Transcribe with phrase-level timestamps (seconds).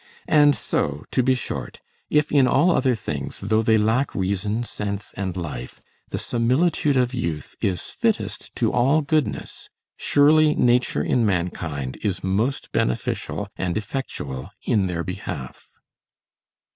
[0.33, 5.13] And so, to be short, if in all other things, though they lack reason, sense,
[5.15, 11.99] and life, the similitude of youth is fittest to all goodness, surely nature in mankind
[12.03, 15.67] is most beneficial and effectual in their behalf.